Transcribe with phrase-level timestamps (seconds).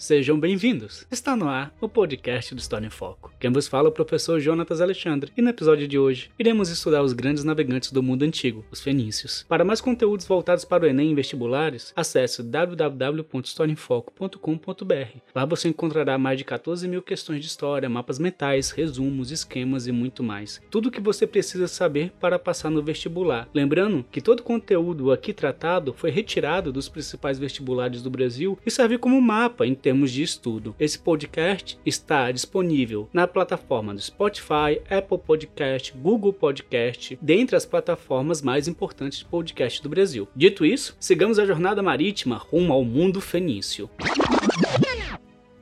[0.00, 1.06] Sejam bem-vindos!
[1.10, 3.30] Está no ar o podcast do História em Foco.
[3.38, 7.02] Quem vos fala é o professor Jonatas Alexandre, e no episódio de hoje iremos estudar
[7.02, 9.44] os grandes navegantes do mundo antigo, os fenícios.
[9.46, 15.18] Para mais conteúdos voltados para o Enem e vestibulares, acesse www.historiaemfoco.com.br.
[15.34, 19.92] Lá você encontrará mais de 14 mil questões de história, mapas mentais, resumos, esquemas e
[19.92, 20.62] muito mais.
[20.70, 23.50] Tudo o que você precisa saber para passar no vestibular.
[23.52, 28.70] Lembrando que todo o conteúdo aqui tratado foi retirado dos principais vestibulares do Brasil e
[28.70, 30.72] serve como mapa em termos de estudo.
[30.78, 38.40] Esse podcast está disponível na plataforma do Spotify, Apple Podcast, Google Podcast, dentre as plataformas
[38.40, 40.28] mais importantes de podcast do Brasil.
[40.36, 43.90] Dito isso, sigamos a jornada marítima rumo ao mundo fenício.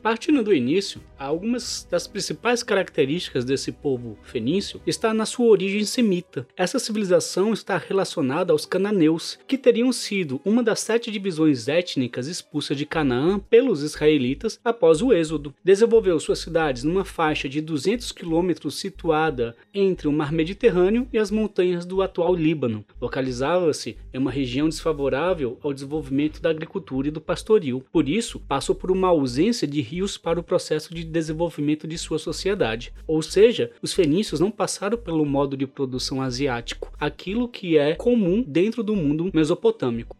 [0.02, 6.46] Partindo do início, algumas das principais características desse povo fenício está na sua origem semita.
[6.56, 12.76] Essa civilização está relacionada aos cananeus, que teriam sido uma das sete divisões étnicas expulsas
[12.76, 15.52] de Canaã pelos israelitas após o êxodo.
[15.64, 21.30] Desenvolveu suas cidades numa faixa de 200 quilômetros situada entre o mar Mediterrâneo e as
[21.30, 22.84] montanhas do atual Líbano.
[23.00, 27.84] Localizava-se em uma região desfavorável ao desenvolvimento da agricultura e do pastoril.
[27.92, 32.18] Por isso, passou por uma ausência de rios para o processo de desenvolvimento de sua
[32.18, 32.92] sociedade.
[33.06, 38.44] Ou seja, os fenícios não passaram pelo modo de produção asiático, aquilo que é comum
[38.46, 40.16] dentro do mundo mesopotâmico.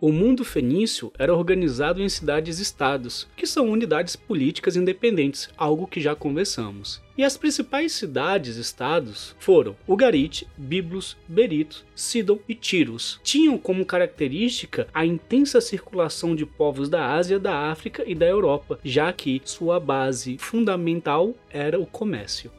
[0.00, 6.14] O mundo fenício era organizado em cidades-estados, que são unidades políticas independentes, algo que já
[6.14, 7.02] conversamos.
[7.16, 13.18] E as principais cidades-estados foram Ugarit, Biblos, Berito, Sidon e Tiros.
[13.24, 18.78] Tinham como característica a intensa circulação de povos da Ásia, da África e da Europa,
[18.84, 22.52] já que sua base fundamental era o comércio.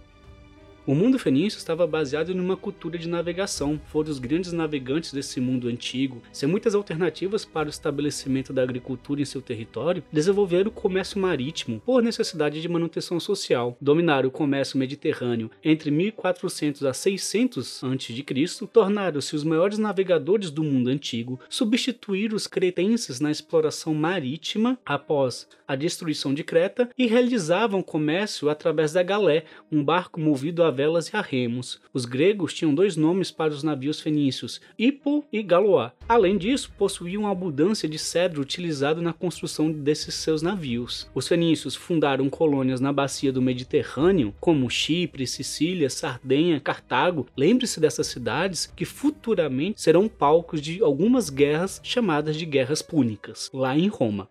[0.89, 5.39] O mundo fenício estava baseado em uma cultura de navegação, foram os grandes navegantes desse
[5.39, 10.73] mundo antigo, sem muitas alternativas para o estabelecimento da agricultura em seu território, desenvolveram o
[10.73, 17.83] comércio marítimo por necessidade de manutenção social, dominaram o comércio mediterrâneo entre 1400 a 600
[17.83, 25.47] a.C., tornaram-se os maiores navegadores do mundo antigo, substituíram os cretenses na exploração marítima após
[25.67, 31.09] a destruição de Creta e realizavam comércio através da galé, um barco movido a velas
[31.09, 31.81] e a remos.
[31.93, 35.91] Os gregos tinham dois nomes para os navios fenícios, Hippo e Galoá.
[36.07, 41.09] Além disso, possuíam abundância de cedro utilizado na construção desses seus navios.
[41.13, 47.27] Os fenícios fundaram colônias na bacia do Mediterrâneo, como Chipre, Sicília, Sardenha, Cartago.
[47.35, 53.77] Lembre-se dessas cidades que futuramente serão palcos de algumas guerras chamadas de guerras púnicas, lá
[53.77, 54.29] em Roma.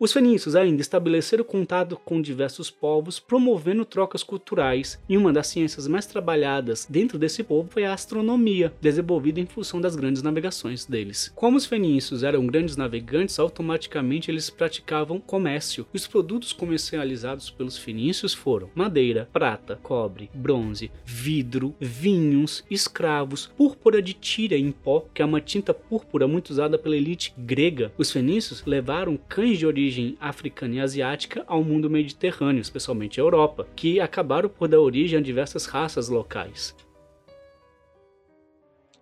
[0.00, 5.86] Os fenícios ainda estabeleceram contato com diversos povos, promovendo trocas culturais, e uma das ciências
[5.86, 11.30] mais trabalhadas dentro desse povo foi a astronomia, desenvolvida em função das grandes navegações deles.
[11.34, 15.86] Como os fenícios eram grandes navegantes, automaticamente eles praticavam comércio.
[15.92, 24.14] Os produtos comercializados pelos fenícios foram madeira, prata, cobre, bronze, vidro, vinhos, escravos, púrpura de
[24.14, 27.92] tira em pó, que é uma tinta púrpura muito usada pela elite grega.
[27.98, 33.24] Os fenícios levaram cães de origem origem africana e asiática ao mundo mediterrâneo, especialmente a
[33.24, 36.76] Europa, que acabaram por dar origem a diversas raças locais.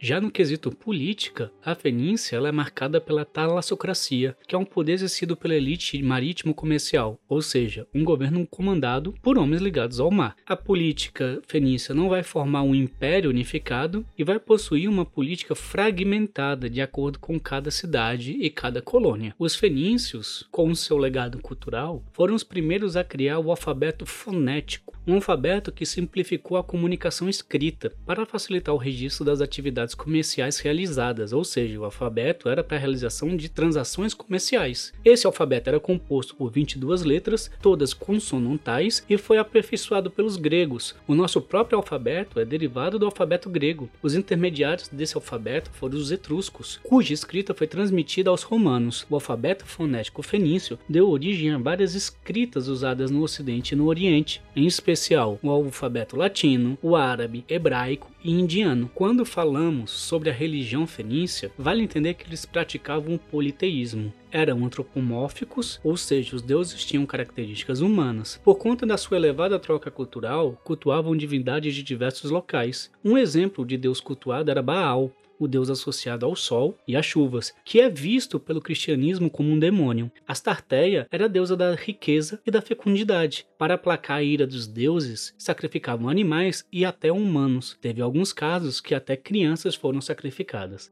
[0.01, 4.93] Já no quesito política, a Fenícia ela é marcada pela talassocracia, que é um poder
[4.93, 10.37] exercido pela elite marítimo comercial, ou seja, um governo comandado por homens ligados ao mar.
[10.47, 16.71] A política fenícia não vai formar um império unificado e vai possuir uma política fragmentada
[16.71, 19.35] de acordo com cada cidade e cada colônia.
[19.37, 25.15] Os fenícios, com seu legado cultural, foram os primeiros a criar o alfabeto fonético, um
[25.15, 31.43] alfabeto que simplificou a comunicação escrita para facilitar o registro das atividades comerciais realizadas, ou
[31.43, 34.93] seja, o alfabeto era para a realização de transações comerciais.
[35.03, 40.95] Esse alfabeto era composto por 22 letras, todas consonantais, e foi aperfeiçoado pelos gregos.
[41.07, 43.89] O nosso próprio alfabeto é derivado do alfabeto grego.
[44.03, 49.07] Os intermediários desse alfabeto foram os etruscos, cuja escrita foi transmitida aos romanos.
[49.09, 54.43] O alfabeto fonético fenício deu origem a várias escritas usadas no Ocidente e no Oriente,
[54.55, 58.91] em especial especial o alfabeto latino, o árabe, hebraico e indiano.
[58.93, 64.13] Quando falamos sobre a religião fenícia, vale entender que eles praticavam o politeísmo.
[64.31, 68.41] Eram antropomórficos, ou seja, os deuses tinham características humanas.
[68.45, 72.91] Por conta da sua elevada troca cultural, cultuavam divindades de diversos locais.
[73.05, 77.55] Um exemplo de deus cultuado era Baal, o deus associado ao sol e às chuvas,
[77.65, 80.11] que é visto pelo cristianismo como um demônio.
[80.27, 83.47] Astarteia era a deusa da riqueza e da fecundidade.
[83.57, 87.77] Para aplacar a ira dos deuses, sacrificavam animais e até humanos.
[87.81, 90.91] Teve alguns casos que até crianças foram sacrificadas.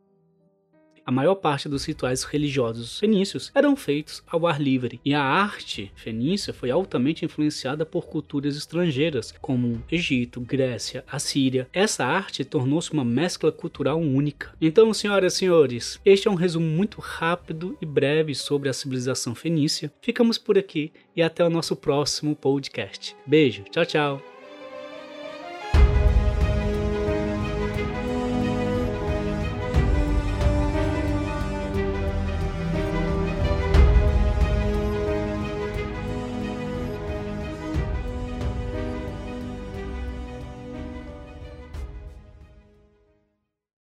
[1.07, 5.93] A maior parte dos rituais religiosos fenícios eram feitos ao ar livre, e a arte
[5.95, 11.69] fenícia foi altamente influenciada por culturas estrangeiras, como Egito, Grécia, Assíria.
[11.73, 14.53] Essa arte tornou-se uma mescla cultural única.
[14.61, 19.35] Então, senhoras e senhores, este é um resumo muito rápido e breve sobre a civilização
[19.35, 19.93] fenícia.
[20.03, 23.15] Ficamos por aqui e até o nosso próximo podcast.
[23.27, 24.36] Beijo, tchau, tchau.